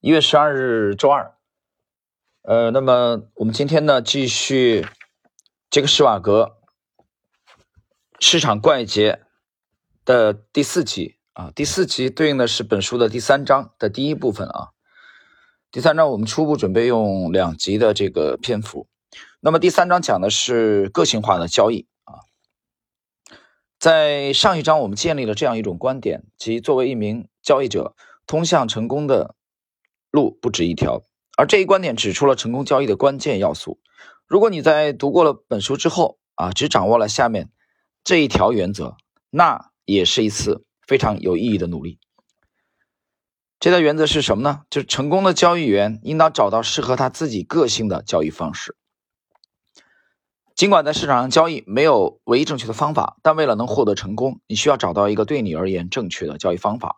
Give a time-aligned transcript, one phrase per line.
[0.00, 1.34] 一月十二日周二，
[2.42, 4.86] 呃，那么我们今天呢继续
[5.70, 6.56] 这个施瓦格
[8.20, 9.20] 市场怪杰
[10.04, 14.68] 的第四集啊，第四集对应的是本书的第三章的第一部分啊。
[15.72, 18.86] 第三章我们初步准备用两集的这个篇幅，
[19.40, 22.22] 那么第三章讲的是个性化的交易啊。
[23.80, 27.96] 在上一章我们建立了这样一种观点，即作为一名交易者，
[28.28, 29.34] 通向成功的。
[30.10, 31.02] 路不止一条，
[31.36, 33.80] 而这一观点指出了成功交易的关键要素。
[34.26, 37.50] 如果你在读过了本书之后啊，只掌握了下面
[38.04, 38.96] 这一条原则，
[39.30, 41.98] 那也是一次非常有意义的努力。
[43.60, 44.62] 这条原则是什么呢？
[44.70, 48.76] 就是成功的交易员应当找到适合他自己个性的交易方式。
[50.54, 56.96] 尽管在市场上交易没有唯一正确的方法，但为了能获得成功，你需要找到一个对你而言正确的交易方法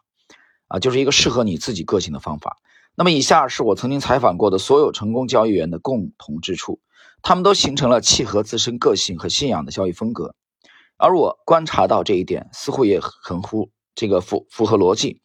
[0.68, 2.58] 啊，就是一个适合你自己个性的方法。
[2.94, 6.80] 那么，以下是我曾经采访过的所有成功交易员的共同之处，
[7.22, 10.34] 他们都形成了契合自身个性和信仰的交易风格。
[10.98, 15.22] 而我观察到这一点，似乎也很符这个符符合逻辑，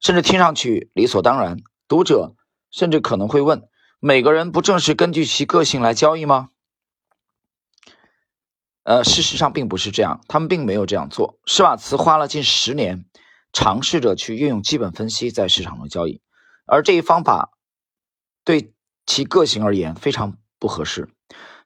[0.00, 1.58] 甚至听上去理所当然。
[1.86, 2.34] 读者
[2.72, 3.68] 甚至可能会问：
[4.00, 6.48] 每个人不正是根据其个性来交易吗？
[8.82, 11.38] 呃，事实上并不是这样，他们并没有这样做。
[11.46, 13.04] 施瓦茨花了近十年，
[13.52, 16.20] 尝试着去运用基本分析在市场中交易。
[16.64, 17.52] 而这一方法
[18.44, 18.72] 对
[19.04, 21.08] 其个性而言非常不合适，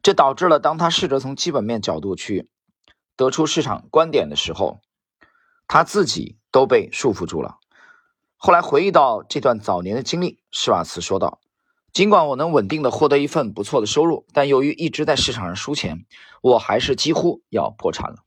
[0.03, 2.49] 这导致了当他试着从基本面角度去
[3.15, 4.81] 得出市场观点的时候，
[5.69, 7.59] 他自己都被束缚住了。
[8.37, 11.41] 后来回忆到这段早年的经历，施瓦茨说道
[11.93, 16.07] ：“尽管我能稳定的获得一份不错的收入，但由于一直在市场上输钱，
[16.43, 18.25] 我还是几乎要破产了。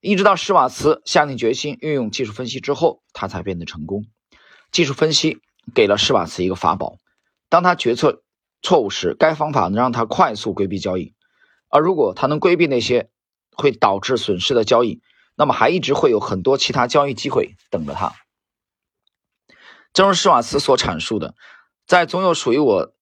[0.00, 4.06] 一直到施瓦茨下定决心运用技术分析之后，他才变得成功。
[4.70, 5.40] 技术分析。”
[5.74, 6.96] 给了施瓦茨一个法宝，
[7.48, 8.22] 当他决策
[8.62, 11.14] 错误时，该方法能让他快速规避交易；
[11.68, 13.10] 而如果他能规避那些
[13.56, 15.00] 会导致损失的交易，
[15.36, 18.12] 那么还一直会有很多其他交易机会等着他。
[19.92, 21.34] 正如施瓦茨所阐述的，
[21.86, 22.92] 在总有属于我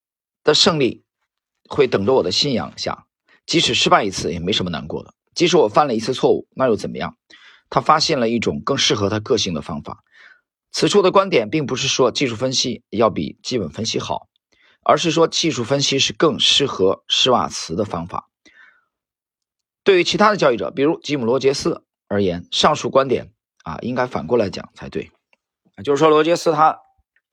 [0.44, 1.04] 的胜利
[1.68, 3.06] 会等着我的信仰下，
[3.46, 5.14] 即使失败一次也没什么难过的。
[5.34, 7.16] 即使我犯了一次错误，那又怎么样？
[7.68, 10.02] 他发现了一种更适合他个性的方法。
[10.72, 14.28] 此处的观点并不是说技术分析要比基本分析好，
[14.84, 18.28] 而是说技术分析是更适合施瓦茨的方法。
[19.82, 23.32] 对于其他的交易者，比如吉姆·罗杰斯而言，上述观点
[23.64, 25.10] 啊应该反过来讲才对。
[25.82, 26.78] 就是说，罗杰斯他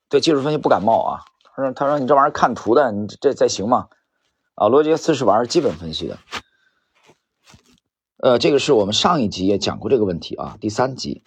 [0.08, 1.20] 对技术分析不感冒啊。
[1.54, 3.88] 他说：“他说你这玩意儿看图的，你这这行吗？”
[4.54, 6.18] 啊，罗杰斯是玩基本分析的。
[8.16, 11.24] 呃，这个是我们上一集也讲过这个问题啊，第三集。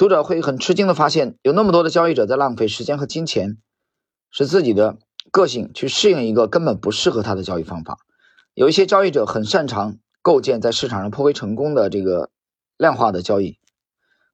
[0.00, 3.58] 读者会很吃惊的发现，有那么多的交易者在浪费时间和金钱，
[4.30, 4.96] 使自己的
[5.30, 7.98] 个性去适应一个根本不适合他的交易方法。
[8.54, 12.30] 有一些交易者很擅长构建在市场上颇为成功的这个
[12.78, 13.58] 量化的交易，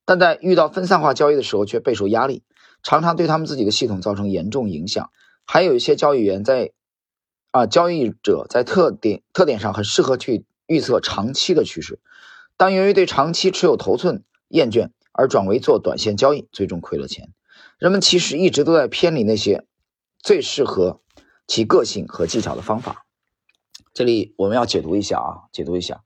[0.05, 2.45] 但在遇到分散化交易的时候却备受压力，
[2.85, 5.11] 常常对他们自己的系统造成严重影响。
[5.47, 6.71] 还有一些交易员在
[7.51, 11.99] 啊，交易者在特点特点上很适合去预测长期的趋势，
[12.57, 14.91] 但由于对长期持有头寸厌倦。
[15.17, 17.33] 而转为做短线交易，最终亏了钱。
[17.79, 19.67] 人们其实一直都在偏离那些
[20.19, 21.01] 最适合
[21.47, 23.07] 其个性和技巧的方法。
[23.95, 26.03] 这里我们要解读一下啊，解读一下。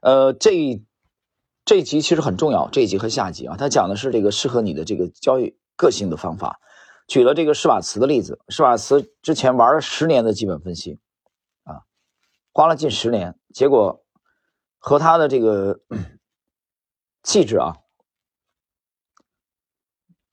[0.00, 0.82] 呃，这
[1.64, 6.60] 这一集其实很重要，这一集和下集啊，它讲的是这个适合你的这个交易个性的方法。
[7.08, 11.00] 举了这个施瓦茨的例子，施瓦茨之前玩了十年的基本分析，
[11.64, 11.82] 啊，
[12.52, 14.04] 花了近十年，结果
[14.78, 15.80] 和他的这个
[17.22, 17.76] 气质啊。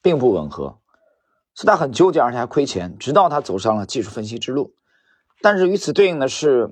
[0.01, 0.79] 并不吻合，
[1.53, 4.75] 所以他很纠结，而且还亏钱，直到他走上了技术分析之路。
[5.41, 6.71] 但是与此对应的是，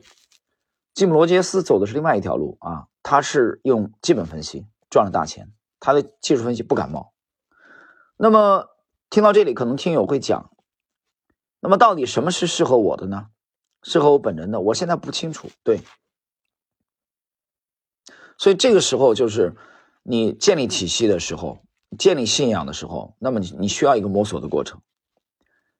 [0.93, 7.13] 吉姆·罗杰斯走的是另外一条路啊，他是用基本分析赚了大钱，他的技术分析不感冒。
[8.17, 8.67] 那么
[9.09, 10.51] 听到这里，可能听友会讲，
[11.59, 13.27] 那么到底什么是适合我的呢？
[13.83, 15.49] 适合我本人的，我现在不清楚。
[15.63, 15.81] 对，
[18.37, 19.55] 所以这个时候就是
[20.03, 21.59] 你建立体系的时候。
[21.97, 24.81] 建立信仰的时候，那么你你需要一个摸索的过程，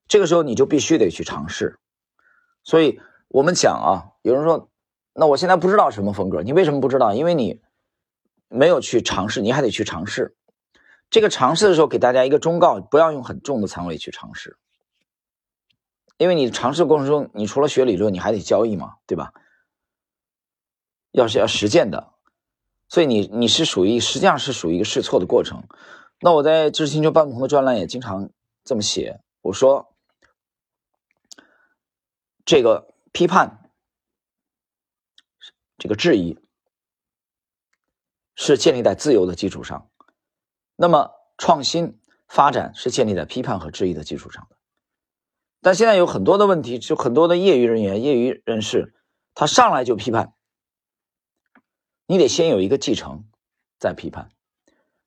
[0.06, 1.78] 这个时候你就必须得去尝试。
[2.62, 4.70] 所以我们讲啊，有人说，
[5.12, 7.14] 那我现在不知道什么风格，你为什么不知道？
[7.14, 7.60] 因为你
[8.48, 10.36] 没有去尝试，你还得去尝试。
[11.10, 14.56] 这个尝试的时候，给大家一个忠告：不要用很重的仓位去尝试，
[16.16, 19.32] 因为你尝试过程中，你除了学理论，你还得交易嘛，对吧？
[21.10, 22.12] 要是要实践的。
[22.88, 25.64] 所以你你是属于实际上是属于一个试错的过程。
[26.20, 28.30] 那我在知识星球半不同的专栏也经常
[28.64, 29.94] 这么写，我说
[32.44, 33.70] 这个批判、
[35.76, 36.38] 这个质疑
[38.34, 39.90] 是建立在自由的基础上，
[40.74, 44.56] 那么创新发展是建立在批判和质疑的基础上的。
[45.60, 48.94] 但现在有很多的问题，就很多的业余人员、业余人士，
[49.34, 50.32] 他上来就批判，
[52.08, 53.24] 你得先有一个继承，
[53.78, 54.32] 再批判，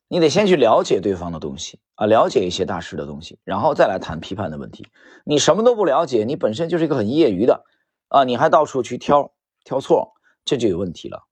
[0.06, 4.86] 你得先去了解对方的东西啊，了解一些大师的东西，然后再来谈批判的问题。
[5.24, 7.64] 你什么都不了解，你本身就是一个很业余的
[8.06, 9.34] 啊，你还到处去挑
[9.64, 10.14] 挑错，
[10.44, 11.26] 这就有问题了，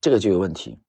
[0.00, 0.80] 这个就有问题。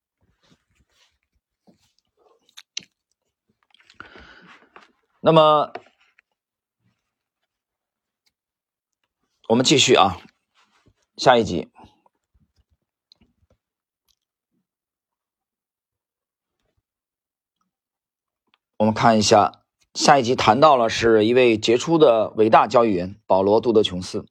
[5.20, 5.74] 那么。
[9.48, 10.18] 我们继续啊，
[11.18, 11.70] 下一集，
[18.86, 19.64] 我们看一下
[19.96, 24.28] 下一集谈到了是一位杰出的伟大交易员保罗·杜德琼斯。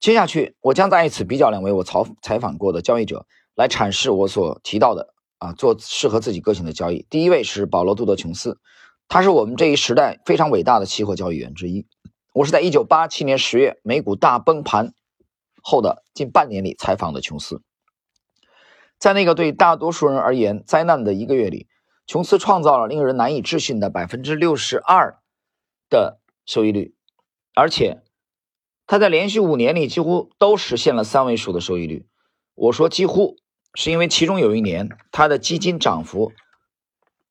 [0.00, 7.06] 接下去，我将在此比较两位我采采访过的交易者，来阐释我所提到的啊，做适合自己个性的交易。
[7.08, 8.58] 第一位是保罗·杜德琼斯，
[9.06, 11.86] 他是我们这一时代非常伟大的期货交易员之一。
[12.34, 14.94] 我是在一九八七年十月美股大崩盘
[15.62, 17.62] 后的近半年里采访的琼斯。
[18.98, 21.68] 在那个对大多数人而言灾难的一个月里，
[22.10, 25.20] 琼斯创造了令人难以置信的百分之六十二
[25.88, 26.92] 的收益率，
[27.54, 28.02] 而且
[28.88, 32.08] 他在连续五年里几乎都实现了三位数的收益率。
[32.56, 33.36] 我说几乎，
[33.76, 36.32] 是因为其中有一年他的基金涨幅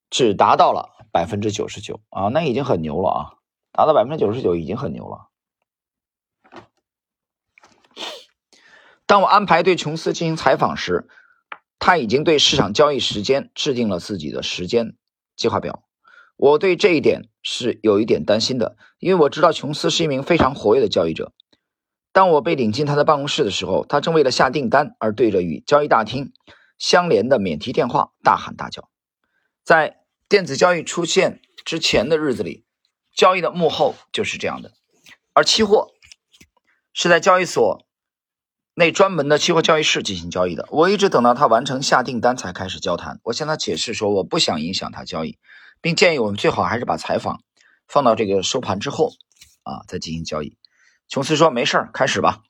[0.08, 3.20] 只达到了百分之九十九啊，那已经很牛了啊。
[3.72, 5.28] 达到百分之九十九已经很牛了。
[9.04, 11.06] 当我安排对琼斯进行采访时，
[11.80, 14.94] 他已经对市场交易时间制定了自己的时间
[15.34, 15.82] 计划表。
[16.36, 21.32] 我对这一点是有一点担心的，因为我知道琼斯是一名非常活跃的交易者。
[22.12, 26.32] 当我被领进他的办公室的时候，他正为了下订单而对着与交易大厅
[26.78, 28.88] 相连的免提电话大喊大叫。
[29.64, 32.64] 在电子交易出现之前的日子里。
[33.12, 34.70] 交易的幕后就是这样的，
[35.34, 35.90] 而期货
[36.92, 37.84] 是在交易所
[38.74, 40.66] 那专门的期货交易室进行交易的。
[40.70, 43.20] 我一直等到他完成下订单才开始交谈。
[43.24, 45.38] 我向他解释说，我不想影响他交易，
[45.80, 47.42] 并建议我们最好还是把采访
[47.86, 49.12] 放到这个收盘之后
[49.64, 50.56] 啊再进行交易。
[51.08, 52.42] 琼斯说：“没事儿，开始吧。”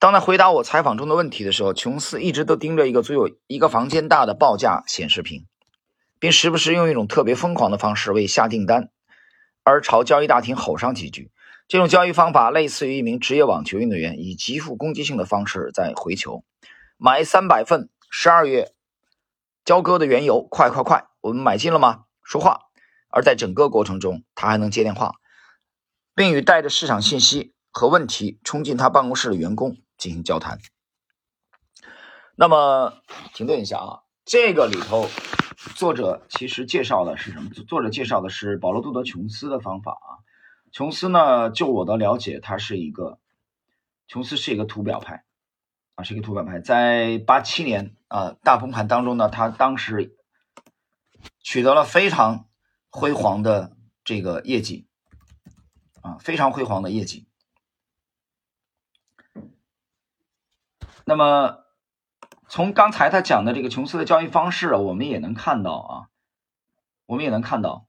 [0.00, 5.46] 当他回答我采访中的问题的时候，琼斯一直都盯着一个足有一个房间大的报价显示屏，
[6.18, 8.90] 并时不时用一种特别疯狂的方式为下订单。
[9.62, 11.30] 而朝交易大厅吼上几句，
[11.68, 16.44] 这种交易方法类似于一名职业网球运动员以极富攻击性的方式在回球。
[16.96, 18.72] 买三百份十二月
[19.64, 21.08] 交割的原油，快快快！
[21.20, 22.04] 我们买进了吗？
[22.22, 22.60] 说话。
[23.08, 25.14] 而在整个过程中，他还能接电话，
[26.14, 30.58] 并与带着市场信息和问题冲进他办公室的员工进行交谈。
[32.36, 32.92] 那么，
[33.34, 35.08] 停顿一下啊，这个里头。
[35.74, 37.50] 作者其实介绍的是什么？
[37.66, 40.22] 作者介绍的是保罗·杜德琼斯的方法啊。
[40.76, 43.18] 琼斯呢，就我的了解，他是一个，
[44.08, 45.24] 琼斯是一个图表派
[45.94, 46.60] 啊，是一个图表派。
[46.60, 50.18] 在八七年啊大崩盘当中呢，他当时
[51.40, 52.46] 取得了非常
[52.90, 53.74] 辉煌的
[54.04, 54.86] 这个业绩
[56.02, 57.26] 啊，非常辉煌的业绩。
[61.06, 61.64] 那么。
[62.48, 65.92] 从刚才他讲的这个琼斯的交易方式，我们也能看到啊，
[67.06, 67.85] 我们也能看到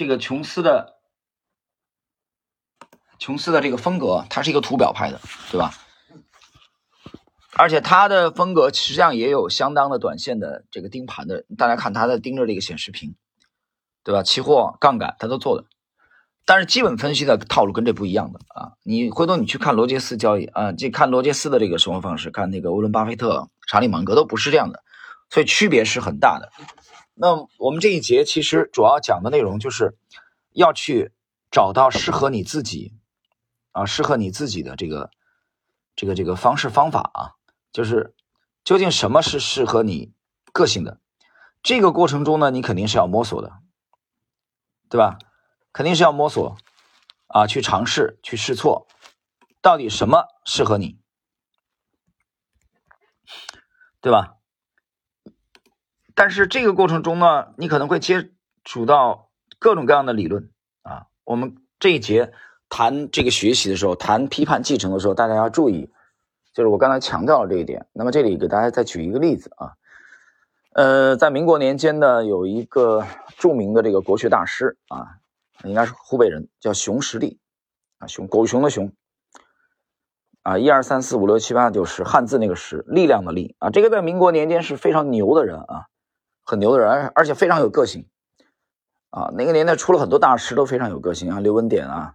[0.00, 0.96] 这个琼斯的
[3.18, 5.74] 琼斯的这个风格，他是一个图表派的，对吧？
[7.52, 13.14] 而且他的风格实际上也有相当的短线的这个盯盘的，大家看他在盯着这个显示屏，
[14.02, 14.22] 对吧？
[14.22, 15.66] 期货杠杆他都做的。
[16.46, 18.72] 但是基本分析的套路跟这不一样的啊！
[18.82, 24.82] 你回头你去看罗杰斯交易啊，这看罗杰斯的这个生活方式，看那个沃伦巴菲特、查理芒格都不是这样的，
[25.28, 26.50] 所以区别是很大的。
[27.22, 29.94] 那我们这一节其实主要讲的内容就是
[30.52, 31.12] 要去
[31.50, 32.94] 找到适合你自己
[33.72, 35.10] 啊，适合你自己的这个
[35.94, 37.36] 这个这个方式方法啊，
[37.72, 38.14] 就是
[38.64, 40.14] 究竟什么是适合你
[40.50, 40.98] 个性的？
[41.62, 43.52] 这个过程中呢，你肯定是要摸索的，
[44.88, 45.18] 对吧？
[45.74, 46.56] 肯定是要摸索，
[47.26, 48.86] 啊，去尝试，去试错，
[49.60, 50.98] 到底什么适合你，
[54.00, 54.39] 对吧？
[56.20, 58.28] 但是这个过程中呢，你可能会接
[58.62, 60.50] 触到各种各样的理论
[60.82, 61.06] 啊。
[61.24, 62.34] 我们这一节
[62.68, 65.90] 谈这个学习的时候，谈批判继承的时候，大家要注意，
[66.52, 67.86] 就是我刚才强调了这一点。
[67.94, 69.72] 那么这里给大家再举一个例子啊，
[70.74, 73.06] 呃，在民国年间呢，有一个
[73.38, 75.16] 著名的这个国学大师啊。
[75.64, 77.38] 应该是湖北人，叫熊十力，
[77.96, 78.92] 啊，熊狗熊的熊
[80.42, 85.88] 啊，一二三四五六七八九十，汉字那个十，力量的力啊，这个在民国年间是非常牛的人啊，
[86.50, 88.08] 很牛的人，而且非常有个性
[89.10, 89.30] 啊。
[89.36, 92.14] 那个年代出了很多大师都非常有个性啊，刘文典啊，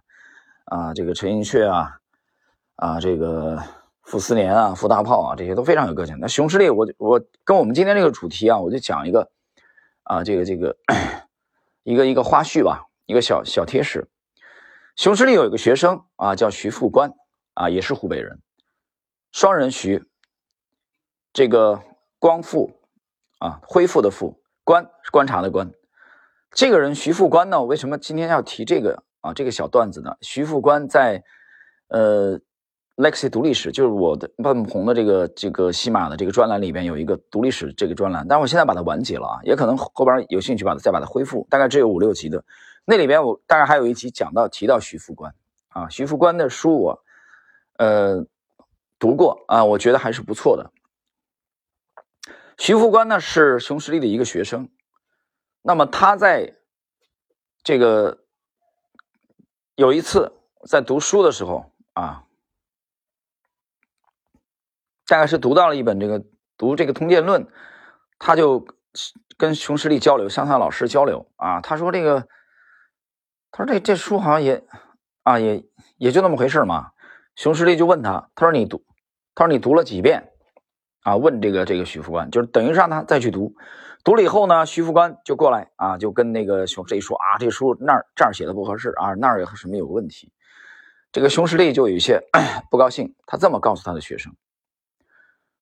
[0.66, 2.00] 啊，这个陈寅恪啊，
[2.74, 3.62] 啊，这个
[4.02, 6.18] 傅斯年啊，傅大炮啊，这些都非常有个性。
[6.20, 9.30] 那熊十力，我我跟我们今天这个主题啊，我就讲一个
[10.02, 10.76] 啊，这个这个
[11.82, 14.06] 一个一个花絮吧，一个小小贴士。
[14.96, 17.14] 熊十力有一个学生啊，叫徐副官
[17.54, 18.42] 啊，也是湖北人，
[19.32, 20.04] 双人徐，
[21.32, 21.80] 这个
[22.18, 22.75] 光复
[23.38, 25.70] 啊，恢复的复，观观察的观。
[26.52, 29.34] 这个人徐副官呢，为什么今天要提这个啊？
[29.34, 30.16] 这个小段子呢？
[30.22, 31.22] 徐副官在
[31.88, 32.40] 呃
[32.96, 42.42] ，Lexi 读历史，就是我的半红的这个这个西马的这个专栏里边有一个读历史这个专栏，但是我现在把它完结了啊，也可能后边有兴趣把它再把它恢复，大概只有五六集的。
[42.86, 45.34] 那里边我大概还有一集讲到提到徐副官
[45.68, 47.02] 啊，徐副官的书我
[47.76, 48.24] 呃
[48.98, 50.72] 读过啊，我觉得还是不错的。
[52.56, 54.68] 徐副官呢是熊十力的一个学生，
[55.62, 56.56] 那么他在
[57.62, 58.24] 这个
[59.74, 60.32] 有一次
[60.66, 62.24] 在读书的时候啊，
[65.06, 66.24] 大概是读到了一本这个
[66.56, 67.44] 读这个《通鉴论》，
[68.18, 68.66] 他就
[69.36, 72.28] 跟熊十力交流，向他老师交流啊，他说这个。
[73.52, 74.62] 他说：“这这书好像也，
[75.22, 75.64] 啊，也
[75.96, 76.90] 也就那么回事嘛。”
[77.36, 78.84] 熊十力就问他：“他说你读，
[79.34, 80.30] 他说你读了几遍？”
[81.06, 83.54] 啊，问这个这个徐副官，就是等于让他再去读。
[84.02, 90.32] 读了以后呢，徐副官就过来啊，就跟那个熊十力说：“啊，这书那儿这儿写的不合适啊，那儿有什么有问题？”
[91.12, 92.20] 这个熊十力就有一些
[92.72, 93.14] 不高兴。
[93.24, 94.34] 他这么告诉他的学生：“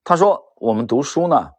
[0.03, 1.51] 他说我们读书呢，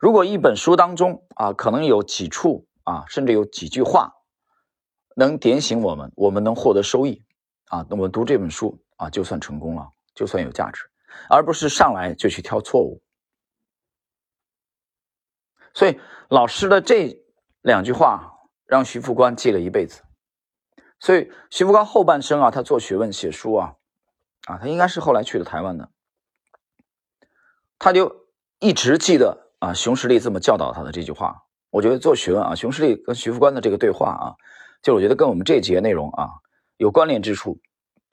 [0.00, 4.14] 如果一本书当中啊，可能有几处啊，甚至有几句话。”
[5.16, 7.22] 能点醒我们，我们能获得收益
[7.68, 7.86] 啊！
[7.88, 10.82] 那我们读这本书啊，就算成功了，就算有价值，
[11.28, 13.02] 而不是上来就去挑错误。
[15.72, 17.20] 所以老师的这
[17.62, 20.02] 两句话让徐副官记了一辈子。
[21.00, 23.74] 所以徐副官后半生啊，他做学问、写书啊，
[24.46, 25.90] 啊，他应该是后来去了台湾的，
[27.78, 28.26] 他就
[28.58, 31.42] 一直记得啊，熊十力这么教导他的这句话。
[31.70, 34.34] 我觉得做学问啊，熊十力跟徐副官的这个对话啊。
[34.82, 36.28] 就我觉得跟我们这节内容啊
[36.76, 37.58] 有关联之处，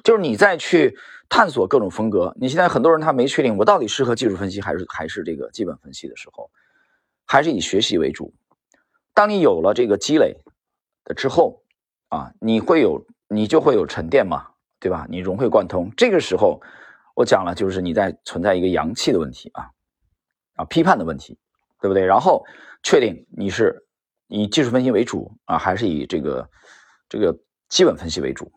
[0.04, 0.98] 就是你再去
[1.30, 2.36] 探索各种风格。
[2.40, 6.50] 你现在很多人他没确定我到底适合技术分析还是还是这个基本分析的时候，
[7.26, 8.34] 还是以学习为主。
[9.14, 10.38] 当你有了这个积累
[11.04, 11.64] 的之后
[12.10, 14.48] 啊，你会有你就会有沉淀嘛，
[14.80, 15.06] 对吧？
[15.10, 15.92] 你融会贯通。
[15.96, 16.62] 这个时候
[17.16, 19.70] 我讲了，就是你在存在一个阳气的问题啊
[20.56, 21.38] 啊批判的问题，
[21.80, 22.06] 对不对？
[22.06, 22.46] 然后
[22.84, 23.86] 确定你是。
[24.34, 26.50] 以技术分析为主啊，还是以这个
[27.10, 28.50] 这个基本分析为主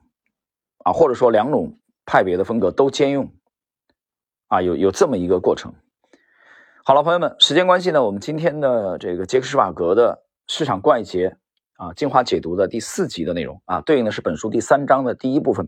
[0.85, 3.33] 啊，或者说两种派别的风格都兼用
[4.47, 5.75] 啊，有有这么一个过程。
[6.85, 11.39] 好了，朋友们，时间关系呢，我们今天的这个杰克施瓦格的市场怪杰
[11.77, 15.67] 啊进化解读的第四集的内容啊，对应的是本书第三章的第一部分，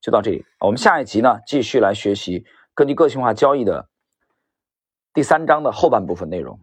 [0.00, 0.46] 就到这里。
[0.60, 3.88] 我们下一集呢，继续来学习根据个性化交易的
[5.12, 6.60] 第三章的后半部分内容。